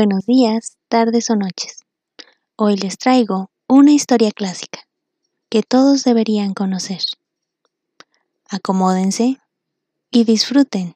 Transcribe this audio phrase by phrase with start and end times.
[0.00, 1.80] Buenos días, tardes o noches.
[2.54, 4.78] Hoy les traigo una historia clásica
[5.50, 7.00] que todos deberían conocer.
[8.48, 9.38] Acomódense
[10.12, 10.94] y disfruten.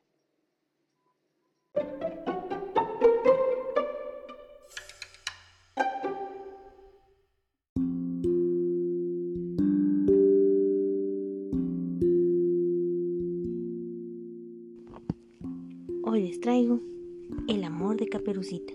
[16.05, 16.79] Hoy les traigo
[17.49, 18.73] El amor de Caperucita,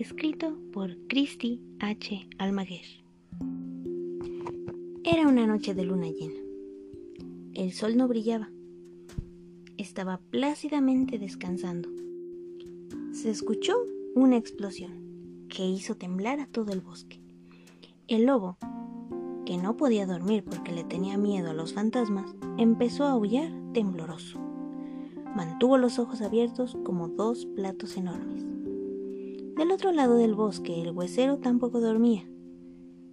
[0.00, 2.26] escrito por Christy H.
[2.38, 2.86] Almaguer.
[5.04, 6.40] Era una noche de luna llena.
[7.52, 8.48] El sol no brillaba.
[9.76, 11.90] Estaba plácidamente descansando.
[13.12, 13.74] Se escuchó
[14.14, 17.20] una explosión que hizo temblar a todo el bosque.
[18.08, 18.56] El lobo,
[19.44, 24.38] que no podía dormir porque le tenía miedo a los fantasmas, empezó a aullar tembloroso.
[25.36, 28.59] Mantuvo los ojos abiertos como dos platos enormes.
[29.60, 32.24] Del otro lado del bosque el huesero tampoco dormía,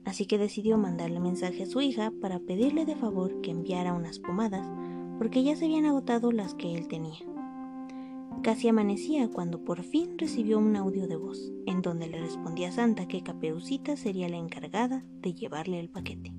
[0.05, 4.19] así que decidió mandarle mensaje a su hija para pedirle de favor que enviara unas
[4.19, 4.65] pomadas
[5.17, 7.19] porque ya se habían agotado las que él tenía.
[8.43, 12.71] Casi amanecía cuando por fin recibió un audio de voz, en donde le respondía a
[12.71, 16.31] Santa que Caperucita sería la encargada de llevarle el paquete.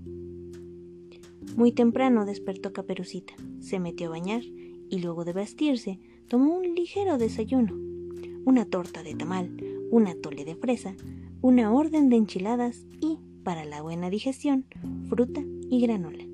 [1.55, 7.19] Muy temprano despertó Caperucita, se metió a bañar y luego de vestirse tomó un ligero
[7.19, 7.75] desayuno,
[8.47, 10.95] una torta de tamal, una tole de fresa,
[11.41, 14.67] una orden de enchiladas y, para la buena digestión,
[15.09, 16.25] fruta y granola.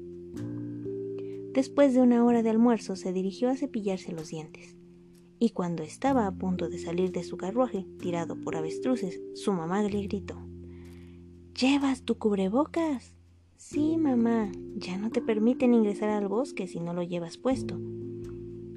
[1.52, 4.76] Después de una hora de almuerzo se dirigió a cepillarse los dientes,
[5.38, 9.82] y cuando estaba a punto de salir de su carruaje, tirado por avestruces, su mamá
[9.82, 10.36] le gritó
[11.58, 13.14] ¿Llevas tu cubrebocas?
[13.56, 17.78] Sí, mamá, ya no te permiten ingresar al bosque si no lo llevas puesto.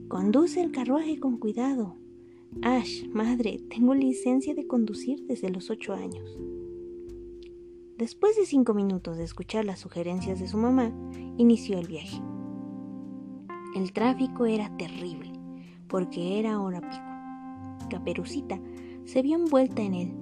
[0.07, 1.97] Conduce el carruaje con cuidado.
[2.61, 6.37] Ash, madre, tengo licencia de conducir desde los ocho años.
[7.97, 10.91] Después de cinco minutos de escuchar las sugerencias de su mamá,
[11.37, 12.21] inició el viaje.
[13.75, 15.31] El tráfico era terrible,
[15.87, 17.89] porque era hora pico.
[17.89, 18.59] Caperucita
[19.05, 20.13] se vio envuelta en él.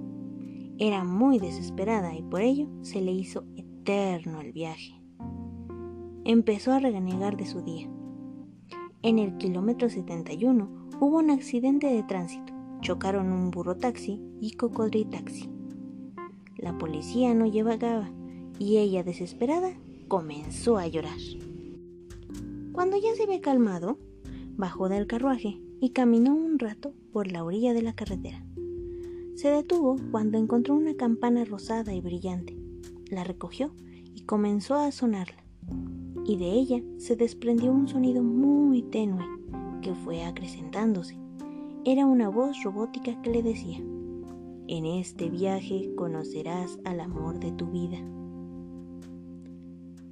[0.78, 5.00] Era muy desesperada y por ello se le hizo eterno el viaje.
[6.24, 7.88] Empezó a renegar de su día.
[9.02, 12.52] En el kilómetro 71 hubo un accidente de tránsito.
[12.80, 14.56] Chocaron un burro taxi y
[15.10, 15.50] taxi.
[16.56, 18.10] La policía no llevaba
[18.58, 19.70] y ella, desesperada,
[20.08, 21.18] comenzó a llorar.
[22.72, 23.98] Cuando ya se había calmado,
[24.56, 28.44] bajó del carruaje y caminó un rato por la orilla de la carretera.
[29.34, 32.56] Se detuvo cuando encontró una campana rosada y brillante.
[33.10, 33.72] La recogió
[34.14, 35.44] y comenzó a sonarla
[36.24, 39.24] y de ella se desprendió un sonido muy tenue
[39.80, 41.16] que fue acrecentándose.
[41.84, 43.78] Era una voz robótica que le decía,
[44.68, 47.98] en este viaje conocerás al amor de tu vida.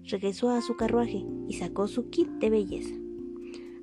[0.04, 2.94] Regresó a su carruaje y sacó su kit de belleza.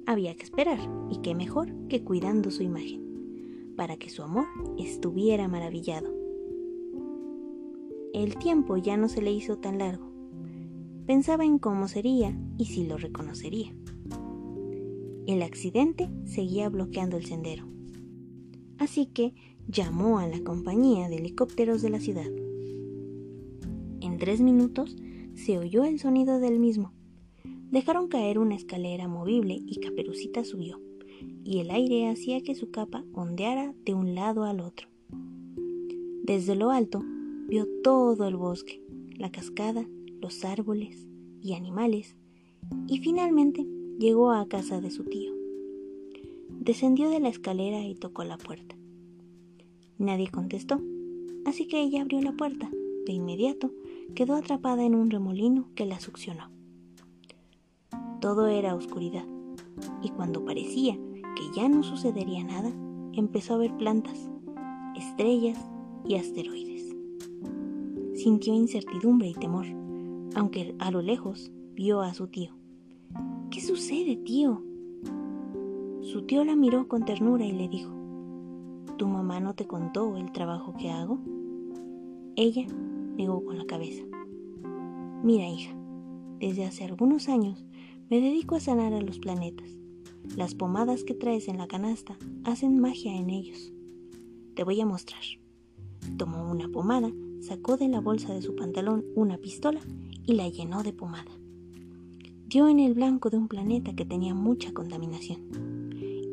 [0.06, 4.46] Había que esperar, y qué mejor que cuidando su imagen, para que su amor
[4.78, 6.14] estuviera maravillado.
[8.14, 10.12] El tiempo ya no se le hizo tan largo
[11.06, 13.74] Pensaba en cómo sería y si lo reconocería.
[15.32, 17.64] El accidente seguía bloqueando el sendero.
[18.78, 19.34] Así que
[19.66, 22.30] llamó a la compañía de helicópteros de la ciudad.
[24.02, 24.98] En tres minutos
[25.36, 26.92] se oyó el sonido del mismo.
[27.72, 30.82] Dejaron caer una escalera movible y Caperucita subió,
[31.46, 34.90] y el aire hacía que su capa ondeara de un lado al otro.
[36.26, 37.06] Desde lo alto
[37.48, 38.84] vio todo el bosque,
[39.18, 39.88] la cascada,
[40.20, 41.08] los árboles
[41.42, 42.18] y animales,
[42.88, 43.66] y finalmente
[44.02, 45.32] llegó a casa de su tío.
[46.50, 48.76] Descendió de la escalera y tocó la puerta.
[50.00, 50.82] Nadie contestó,
[51.46, 52.72] así que ella abrió la puerta.
[53.06, 53.72] De inmediato
[54.16, 56.50] quedó atrapada en un remolino que la succionó.
[58.20, 59.26] Todo era oscuridad,
[60.02, 62.74] y cuando parecía que ya no sucedería nada,
[63.14, 64.32] empezó a ver plantas,
[64.96, 65.60] estrellas
[66.08, 66.96] y asteroides.
[68.16, 69.68] Sintió incertidumbre y temor
[70.36, 72.61] aunque a lo lejos vio a su tío.
[73.50, 74.64] ¿Qué sucede, tío?
[76.02, 77.92] Su tío la miró con ternura y le dijo,
[78.98, 81.20] ¿Tu mamá no te contó el trabajo que hago?
[82.36, 82.66] Ella
[83.18, 84.04] negó con la cabeza.
[85.24, 85.76] Mira, hija,
[86.40, 87.64] desde hace algunos años
[88.10, 89.70] me dedico a sanar a los planetas.
[90.36, 93.74] Las pomadas que traes en la canasta hacen magia en ellos.
[94.56, 95.22] Te voy a mostrar.
[96.18, 99.82] Tomó una pomada, sacó de la bolsa de su pantalón una pistola
[100.26, 101.32] y la llenó de pomada.
[102.52, 105.40] Dio en el blanco de un planeta que tenía mucha contaminación.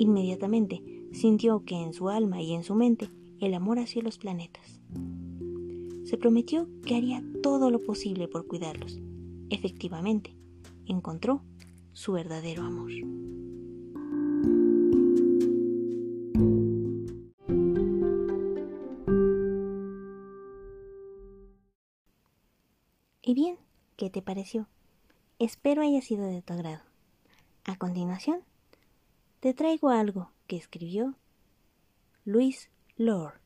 [0.00, 0.82] Inmediatamente
[1.12, 4.80] sintió que en su alma y en su mente el amor hacia los planetas.
[6.02, 8.98] Se prometió que haría todo lo posible por cuidarlos.
[9.48, 10.34] Efectivamente,
[10.86, 11.40] encontró
[11.92, 12.90] su verdadero amor.
[23.22, 23.56] Y bien,
[23.94, 24.66] ¿qué te pareció?
[25.40, 26.82] Espero haya sido de tu agrado.
[27.64, 28.42] A continuación,
[29.38, 31.14] te traigo algo que escribió
[32.24, 33.38] Luis Lord.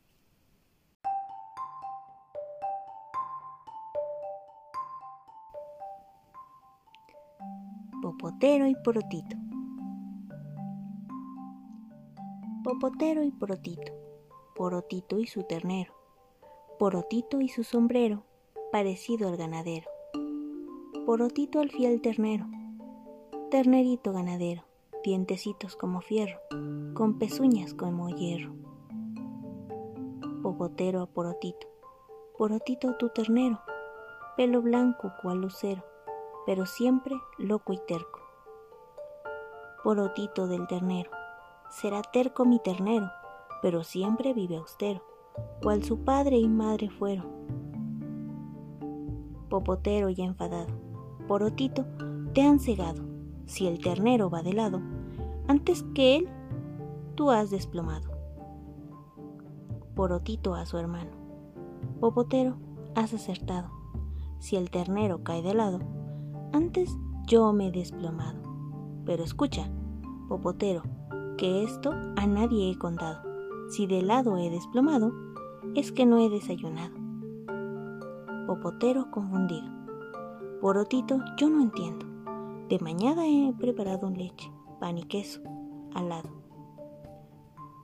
[8.01, 9.37] Popotero y Porotito.
[12.63, 13.93] Popotero y Porotito.
[14.55, 15.93] Porotito y su ternero.
[16.79, 18.25] Porotito y su sombrero,
[18.71, 19.92] parecido al ganadero.
[21.05, 22.45] Porotito al fiel ternero.
[23.51, 24.63] Ternerito ganadero,
[25.03, 26.39] dientecitos como fierro,
[26.93, 28.53] con pezuñas como hierro.
[30.41, 31.67] Popotero a Porotito.
[32.37, 33.59] Porotito tu ternero,
[34.35, 35.83] pelo blanco cual lucero
[36.45, 38.19] pero siempre loco y terco.
[39.83, 41.11] Porotito del ternero,
[41.69, 43.09] será terco mi ternero,
[43.61, 45.03] pero siempre vive austero,
[45.61, 47.27] cual su padre y madre fueron.
[49.49, 50.73] Popotero ya enfadado,
[51.27, 51.85] porotito,
[52.33, 53.03] te han cegado,
[53.45, 54.81] si el ternero va de lado,
[55.47, 56.29] antes que él,
[57.15, 58.11] tú has desplomado.
[59.95, 61.11] Porotito a su hermano,
[61.99, 62.57] popotero,
[62.95, 63.69] has acertado,
[64.39, 65.79] si el ternero cae de lado,
[66.51, 68.39] antes yo me he desplomado.
[69.05, 69.69] Pero escucha,
[70.27, 70.83] popotero,
[71.37, 73.21] que esto a nadie he contado.
[73.69, 75.13] Si de lado he desplomado,
[75.75, 76.93] es que no he desayunado.
[78.47, 79.82] Popotero confundido.
[80.63, 82.05] Porotito, yo no entiendo.
[82.69, 84.49] De mañana he preparado un leche,
[84.79, 85.41] pan y queso,
[85.93, 86.29] al lado.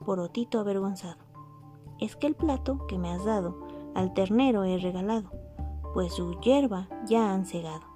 [0.04, 1.18] Porotito avergonzado.
[1.98, 3.60] Es que el plato que me has dado
[3.94, 5.30] al ternero he regalado,
[5.92, 7.90] pues su hierba ya han cegado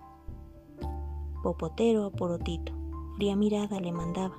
[1.43, 2.73] popotero a porotito,
[3.17, 4.35] fría mirada le mandaba,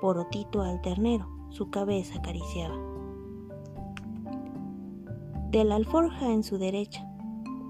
[0.00, 2.76] porotito al ternero, su cabeza acariciaba.
[5.50, 7.06] De la alforja en su derecha,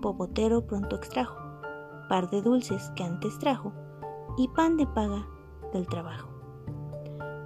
[0.00, 1.42] popotero pronto extrajo,
[2.12, 3.73] par de dulces que antes trajo,
[4.37, 5.26] y pan de paga
[5.73, 6.29] del trabajo.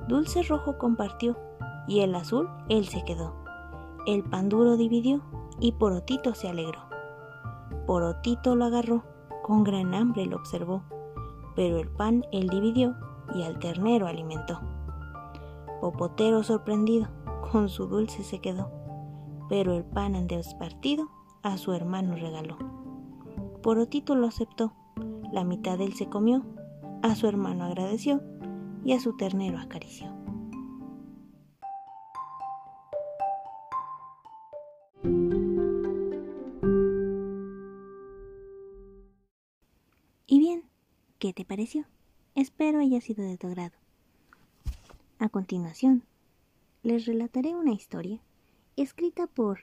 [0.09, 1.39] Dulce rojo compartió,
[1.87, 3.33] y el azul él se quedó.
[4.09, 5.23] El pan duro dividió,
[5.61, 6.81] y Porotito se alegró.
[7.87, 9.05] Porotito lo agarró,
[9.45, 10.83] con gran hambre lo observó,
[11.55, 12.97] pero el pan él dividió
[13.37, 14.59] y al ternero alimentó.
[15.81, 17.07] Popotero sorprendido,
[17.53, 18.69] con su dulce se quedó,
[19.49, 21.07] pero el pan en despartido
[21.45, 22.76] a su hermano regaló.
[23.63, 24.73] Porotito lo aceptó,
[25.33, 26.45] la mitad él se comió,
[27.03, 28.23] a su hermano agradeció
[28.85, 30.15] y a su ternero acarició.
[40.29, 40.65] Y bien,
[41.19, 41.87] ¿Qué te pareció?
[42.35, 43.75] Espero haya sido de tu agrado.
[45.19, 46.03] A continuación,
[46.83, 48.21] les relataré una historia
[48.77, 49.61] escrita por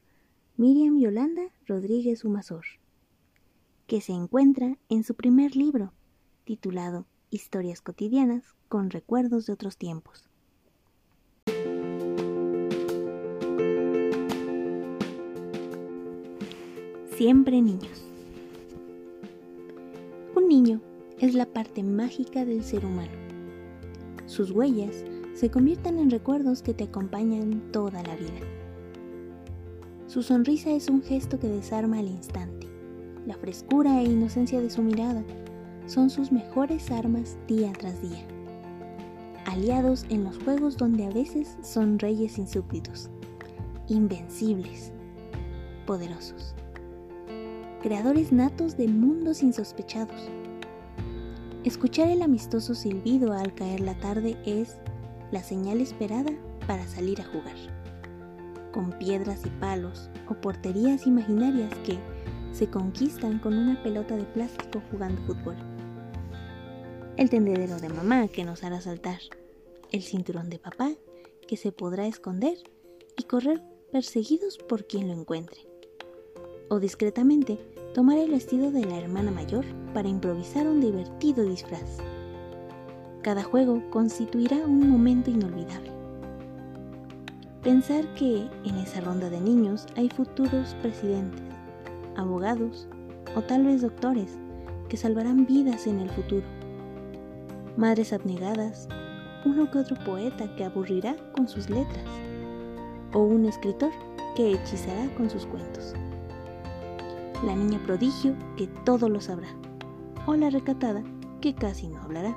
[0.58, 2.66] Miriam Yolanda Rodríguez Humazor,
[3.88, 5.92] que se encuentra en su primer libro,
[6.46, 10.30] titulado Historias cotidianas con recuerdos de otros tiempos.
[17.16, 18.06] Siempre niños.
[20.36, 20.82] Un niño
[21.20, 23.12] es la parte mágica del ser humano.
[24.26, 28.40] Sus huellas se convierten en recuerdos que te acompañan toda la vida.
[30.08, 32.63] Su sonrisa es un gesto que desarma al instante.
[33.26, 35.24] La frescura e inocencia de su mirada.
[35.86, 38.26] Son sus mejores armas día tras día.
[39.46, 43.10] Aliados en los juegos donde a veces son reyes insúbditos,
[43.88, 44.92] invencibles,
[45.86, 46.54] poderosos.
[47.82, 50.30] Creadores natos de mundos insospechados.
[51.64, 54.80] Escuchar el amistoso silbido al caer la tarde es
[55.32, 56.32] la señal esperada
[56.68, 57.56] para salir a jugar,
[58.74, 61.98] con piedras y palos o porterías imaginarias que
[62.54, 65.56] se conquistan con una pelota de plástico jugando fútbol.
[67.18, 69.20] El tendedero de mamá que nos hará saltar,
[69.92, 70.92] el cinturón de papá
[71.48, 72.58] que se podrá esconder
[73.18, 75.68] y correr perseguidos por quien lo encuentre.
[76.70, 77.58] O discretamente
[77.94, 81.98] tomar el vestido de la hermana mayor para improvisar un divertido disfraz.
[83.22, 85.92] Cada juego constituirá un momento inolvidable.
[87.62, 91.53] Pensar que en esa ronda de niños hay futuros presidentes,
[92.16, 92.88] abogados
[93.36, 94.38] o tal vez doctores
[94.90, 96.46] que salvarán vidas en el futuro.
[97.78, 98.88] Madres abnegadas,
[99.46, 102.06] uno que otro poeta que aburrirá con sus letras,
[103.14, 103.92] o un escritor
[104.36, 105.94] que hechizará con sus cuentos.
[107.44, 109.50] La niña prodigio que todo lo sabrá,
[110.26, 111.04] o la recatada
[111.42, 112.36] que casi no hablará.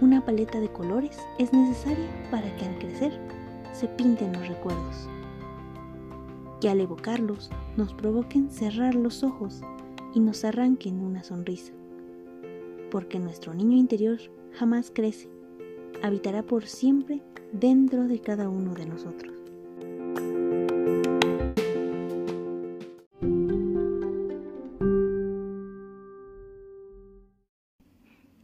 [0.00, 3.12] Una paleta de colores es necesaria para que al crecer
[3.72, 5.08] se pinten los recuerdos.
[6.62, 9.62] Que al evocarlos nos provoquen cerrar los ojos
[10.14, 11.72] y nos arranquen una sonrisa.
[12.88, 14.20] Porque nuestro niño interior
[14.52, 15.28] jamás crece,
[16.04, 19.34] habitará por siempre dentro de cada uno de nosotros.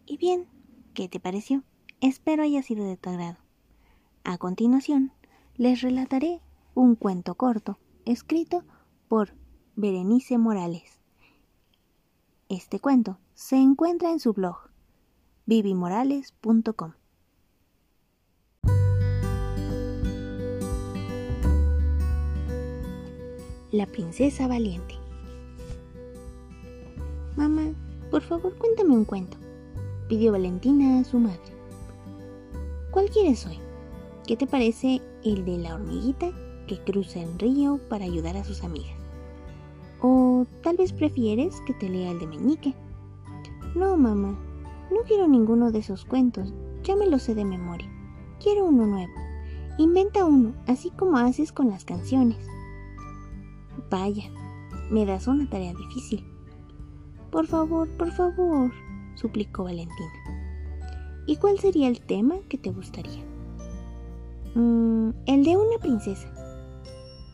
[0.07, 0.49] Y bien,
[0.93, 1.63] ¿qué te pareció?
[2.01, 3.39] Espero haya sido de tu agrado.
[4.25, 5.13] A continuación,
[5.57, 6.41] les relataré
[6.75, 7.79] un cuento corto
[8.09, 8.65] escrito
[9.07, 9.35] por
[9.77, 10.99] Berenice Morales.
[12.49, 14.57] Este cuento se encuentra en su blog
[15.45, 16.93] vivimorales.com.
[23.71, 24.95] La princesa valiente.
[27.37, 27.75] Mamá,
[28.11, 29.37] por favor cuéntame un cuento,
[30.09, 31.53] pidió Valentina a su madre.
[32.91, 33.59] ¿Cuál quieres hoy?
[34.27, 36.33] ¿Qué te parece el de la hormiguita
[36.69, 38.95] que cruza el río para ayudar a sus amigas?
[40.01, 42.75] O tal vez prefieres que te lea el de Meñique.
[43.75, 44.39] No, mamá,
[44.93, 47.91] no quiero ninguno de esos cuentos, ya me los sé de memoria.
[48.41, 49.13] Quiero uno nuevo.
[49.79, 52.39] Inventa uno, así como haces con las canciones.
[53.91, 54.31] Vaya,
[54.91, 56.25] me das una tarea difícil.
[57.31, 58.71] Por favor, por favor,
[59.17, 60.13] suplicó Valentina.
[61.27, 63.23] ¿Y cuál sería el tema que te gustaría?
[64.55, 66.33] Mm, el de una princesa.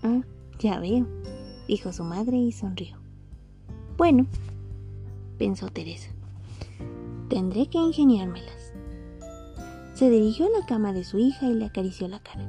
[0.04, 0.20] Ah,
[0.60, 1.06] ya veo
[1.68, 2.98] dijo su madre y sonrió.
[3.96, 4.26] Bueno,
[5.38, 6.10] pensó Teresa,
[7.28, 8.72] tendré que ingeniármelas.
[9.94, 12.44] Se dirigió a la cama de su hija y le acarició la cara.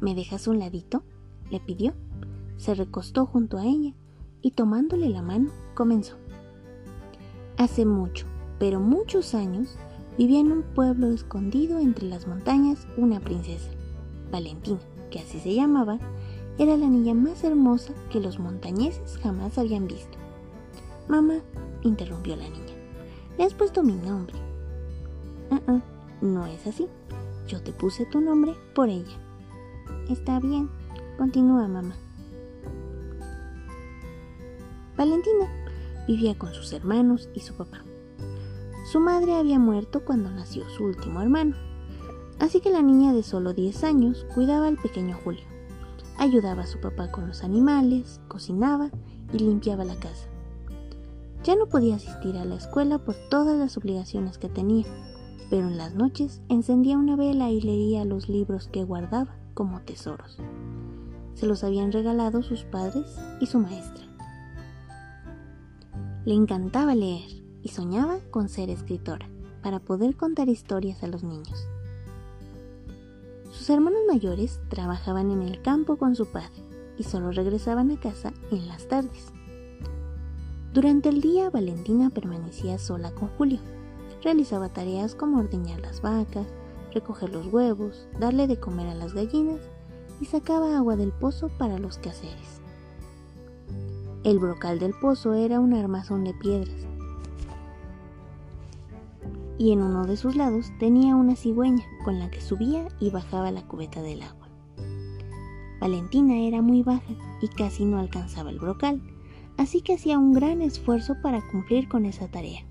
[0.00, 1.02] ¿Me dejas un ladito?
[1.50, 1.94] le pidió.
[2.56, 3.94] Se recostó junto a ella
[4.40, 6.16] y tomándole la mano comenzó.
[7.56, 8.26] Hace mucho,
[8.58, 9.76] pero muchos años,
[10.16, 13.70] vivía en un pueblo escondido entre las montañas una princesa,
[14.30, 14.80] Valentina,
[15.10, 15.98] que así se llamaba,
[16.56, 20.18] era la niña más hermosa que los montañeses jamás habían visto.
[21.08, 21.40] Mamá,
[21.82, 22.74] interrumpió la niña,
[23.36, 24.34] le has puesto mi nombre.
[25.50, 25.80] Ah, ah,
[26.20, 26.86] no es así.
[27.48, 29.18] Yo te puse tu nombre por ella.
[30.08, 30.70] Está bien,
[31.18, 31.96] continúa mamá.
[34.96, 35.48] Valentina
[36.06, 37.82] vivía con sus hermanos y su papá.
[38.90, 41.56] Su madre había muerto cuando nació su último hermano,
[42.38, 45.53] así que la niña de solo 10 años cuidaba al pequeño Julio
[46.24, 48.90] ayudaba a su papá con los animales, cocinaba
[49.32, 50.28] y limpiaba la casa.
[51.44, 54.86] Ya no podía asistir a la escuela por todas las obligaciones que tenía,
[55.50, 60.38] pero en las noches encendía una vela y leía los libros que guardaba como tesoros.
[61.34, 64.04] Se los habían regalado sus padres y su maestra.
[66.24, 67.30] Le encantaba leer
[67.62, 69.28] y soñaba con ser escritora
[69.62, 71.68] para poder contar historias a los niños.
[73.54, 76.64] Sus hermanos mayores trabajaban en el campo con su padre
[76.98, 79.32] y solo regresaban a casa en las tardes.
[80.72, 83.60] Durante el día Valentina permanecía sola con Julio.
[84.24, 86.48] Realizaba tareas como ordeñar las vacas,
[86.92, 89.60] recoger los huevos, darle de comer a las gallinas
[90.20, 92.60] y sacaba agua del pozo para los quehaceres.
[94.24, 96.83] El brocal del pozo era un armazón de piedras
[99.58, 103.50] y en uno de sus lados tenía una cigüeña con la que subía y bajaba
[103.50, 104.48] la cubeta del agua.
[105.80, 109.02] Valentina era muy baja y casi no alcanzaba el brocal,
[109.56, 112.64] así que hacía un gran esfuerzo para cumplir con esa tarea.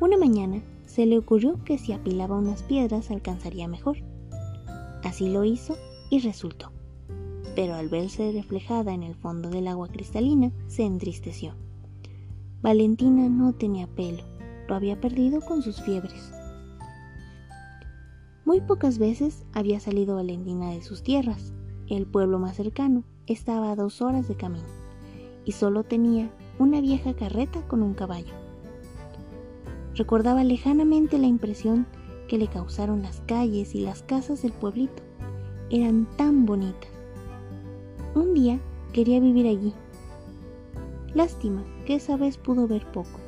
[0.00, 3.98] Una mañana se le ocurrió que si apilaba unas piedras alcanzaría mejor.
[5.04, 5.76] Así lo hizo
[6.10, 6.72] y resultó.
[7.54, 11.54] Pero al verse reflejada en el fondo del agua cristalina, se entristeció.
[12.60, 14.35] Valentina no tenía pelo
[14.68, 16.32] lo había perdido con sus fiebres.
[18.44, 21.52] Muy pocas veces había salido Valentina de sus tierras.
[21.88, 24.66] El pueblo más cercano estaba a dos horas de camino
[25.44, 28.32] y solo tenía una vieja carreta con un caballo.
[29.94, 31.86] Recordaba lejanamente la impresión
[32.28, 35.02] que le causaron las calles y las casas del pueblito.
[35.70, 36.90] Eran tan bonitas.
[38.14, 38.60] Un día
[38.92, 39.72] quería vivir allí.
[41.14, 43.25] Lástima que esa vez pudo ver poco.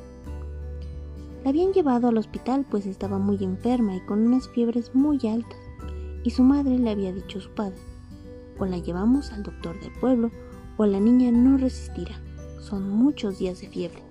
[1.43, 5.59] La habían llevado al hospital pues estaba muy enferma y con unas fiebres muy altas,
[6.23, 7.79] y su madre le había dicho a su padre,
[8.57, 10.31] o la llevamos al doctor del pueblo,
[10.77, 12.21] o la niña no resistirá.
[12.59, 14.03] Son muchos días de fiebre.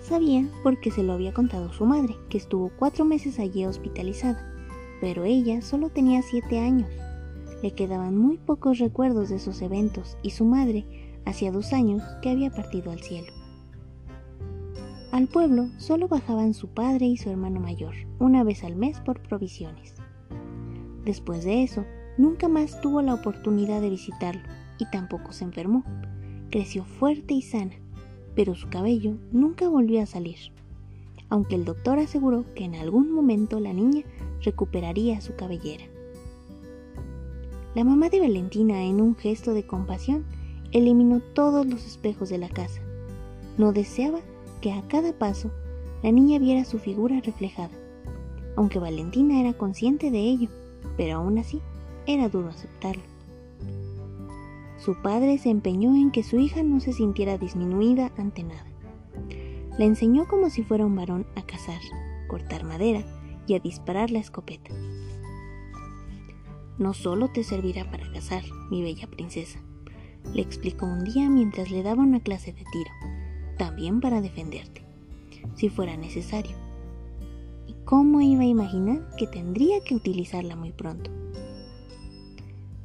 [0.00, 4.54] Sabía porque se lo había contado su madre, que estuvo cuatro meses allí hospitalizada,
[5.00, 6.90] pero ella solo tenía siete años.
[7.62, 10.86] le quedaban muy pocos recuerdos de esos eventos y su madre
[11.24, 13.37] hacía dos años que había partido al cielo.
[15.10, 19.22] Al pueblo solo bajaban su padre y su hermano mayor, una vez al mes por
[19.22, 19.94] provisiones.
[21.04, 21.86] Después de eso,
[22.18, 24.42] nunca más tuvo la oportunidad de visitarlo
[24.78, 25.82] y tampoco se enfermó.
[26.50, 27.72] Creció fuerte y sana,
[28.34, 30.36] pero su cabello nunca volvió a salir,
[31.30, 34.04] aunque el doctor aseguró que en algún momento la niña
[34.42, 35.84] recuperaría su cabellera.
[37.74, 40.26] La mamá de Valentina, en un gesto de compasión,
[40.72, 42.82] eliminó todos los espejos de la casa.
[43.56, 44.20] No deseaba
[44.60, 45.50] que a cada paso
[46.02, 47.76] la niña viera su figura reflejada,
[48.56, 50.48] aunque Valentina era consciente de ello,
[50.96, 51.60] pero aún así
[52.06, 53.02] era duro aceptarlo.
[54.78, 58.66] Su padre se empeñó en que su hija no se sintiera disminuida ante nada.
[59.76, 61.80] La enseñó como si fuera un varón a cazar,
[62.28, 63.04] cortar madera
[63.46, 64.72] y a disparar la escopeta.
[66.78, 69.60] No solo te servirá para cazar, mi bella princesa,
[70.32, 73.17] le explicó un día mientras le daba una clase de tiro
[73.58, 74.82] también para defenderte,
[75.54, 76.56] si fuera necesario.
[77.66, 81.10] ¿Y cómo iba a imaginar que tendría que utilizarla muy pronto?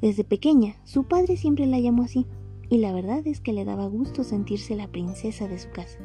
[0.01, 2.25] Desde pequeña, su padre siempre la llamó así,
[2.69, 5.99] y la verdad es que le daba gusto sentirse la princesa de su casa.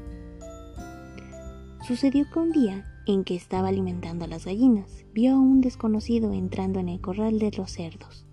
[1.84, 6.32] Sucedió que un día, en que estaba alimentando a las gallinas, vio a un desconocido
[6.32, 8.26] entrando en el corral de los cerdos.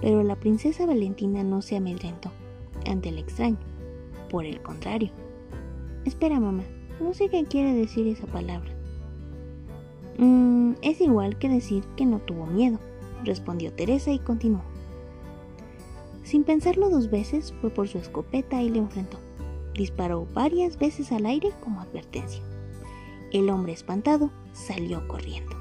[0.00, 2.32] Pero la princesa Valentina no se amedrentó
[2.84, 3.60] ante el extraño.
[4.28, 5.12] Por el contrario,
[6.04, 6.64] Espera, mamá,
[7.00, 8.70] no sé qué quiere decir esa palabra.
[10.18, 12.78] Mm, es igual que decir que no tuvo miedo,
[13.24, 14.62] respondió Teresa y continuó.
[16.22, 19.18] Sin pensarlo dos veces, fue por su escopeta y le enfrentó.
[19.74, 22.42] Disparó varias veces al aire como advertencia.
[23.32, 25.56] El hombre espantado salió corriendo.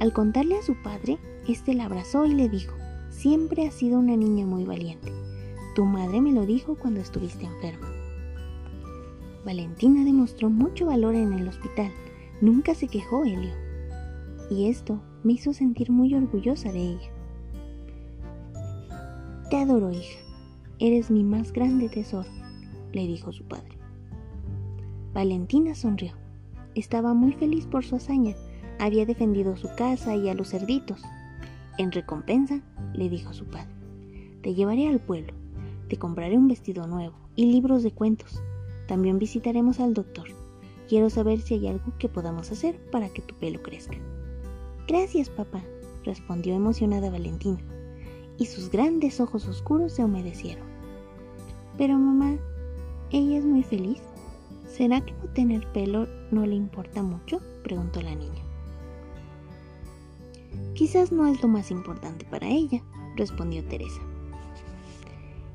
[0.00, 2.74] Al contarle a su padre, éste la abrazó y le dijo,
[3.10, 5.12] siempre has sido una niña muy valiente.
[5.74, 7.88] Tu madre me lo dijo cuando estuviste enferma.
[9.46, 11.90] Valentina demostró mucho valor en el hospital.
[12.42, 13.54] Nunca se quejó, Helio.
[14.50, 17.10] Y esto me hizo sentir muy orgullosa de ella.
[19.48, 20.18] Te adoro, hija.
[20.78, 22.28] Eres mi más grande tesoro,
[22.92, 23.78] le dijo su padre.
[25.14, 26.12] Valentina sonrió.
[26.74, 28.34] Estaba muy feliz por su hazaña.
[28.78, 31.02] Había defendido su casa y a los cerditos.
[31.78, 32.60] En recompensa,
[32.92, 33.72] le dijo su padre,
[34.42, 35.41] te llevaré al pueblo
[35.88, 38.42] te compraré un vestido nuevo y libros de cuentos.
[38.86, 40.28] También visitaremos al doctor.
[40.88, 43.96] Quiero saber si hay algo que podamos hacer para que tu pelo crezca.
[44.88, 45.62] Gracias, papá,
[46.04, 47.60] respondió emocionada Valentina,
[48.38, 50.66] y sus grandes ojos oscuros se humedecieron.
[51.78, 52.36] Pero mamá,
[53.10, 54.02] ella es muy feliz.
[54.66, 57.40] ¿Será que no tener pelo no le importa mucho?
[57.62, 58.42] preguntó la niña.
[60.74, 62.82] Quizás no es lo más importante para ella,
[63.16, 64.00] respondió Teresa.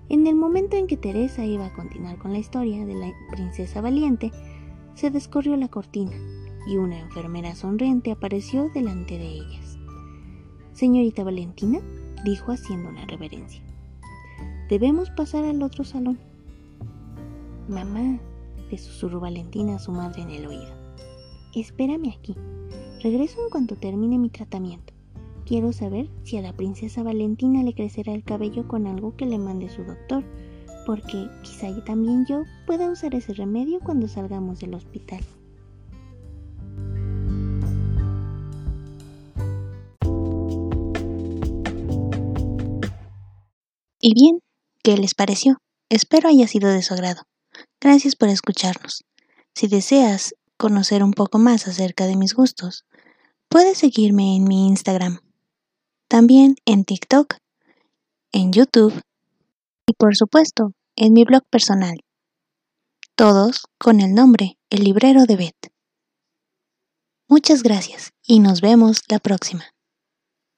[0.10, 3.82] En el momento en que Teresa iba a continuar con la historia de la princesa
[3.82, 4.32] valiente,
[4.96, 6.16] se descorrió la cortina
[6.66, 9.78] y una enfermera sonriente apareció delante de ellas.
[10.74, 11.80] Señorita Valentina,
[12.24, 13.62] dijo haciendo una reverencia.
[14.70, 16.20] Debemos pasar al otro salón.
[17.68, 18.20] Mamá,
[18.72, 20.74] le susurró Valentina a su madre en el oído.
[21.56, 22.36] Espérame aquí.
[23.02, 24.94] Regreso en cuanto termine mi tratamiento.
[25.48, 29.38] Quiero saber si a la princesa Valentina le crecerá el cabello con algo que le
[29.38, 30.26] mande su doctor,
[30.86, 35.24] porque quizá también yo pueda usar ese remedio cuando salgamos del hospital.
[44.02, 44.42] Y bien,
[44.84, 45.60] ¿qué les pareció?
[45.90, 47.22] Espero haya sido de su agrado.
[47.80, 49.06] Gracias por escucharnos.
[49.56, 52.84] Si deseas conocer un poco más acerca de mis gustos,
[53.48, 55.22] puedes seguirme en mi Instagram
[56.08, 57.36] también en TikTok,
[58.32, 59.02] en YouTube
[59.88, 62.00] y por supuesto en mi blog personal.
[63.16, 65.72] Todos con el nombre El Librero de Beth.
[67.28, 69.66] Muchas gracias y nos vemos la próxima.